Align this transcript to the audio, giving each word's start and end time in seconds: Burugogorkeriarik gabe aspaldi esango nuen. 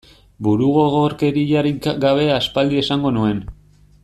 Burugogorkeriarik 0.45 1.91
gabe 2.07 2.27
aspaldi 2.39 2.85
esango 2.87 3.17
nuen. 3.19 3.49